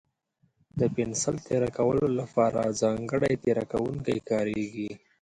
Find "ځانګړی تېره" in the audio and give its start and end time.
2.81-3.63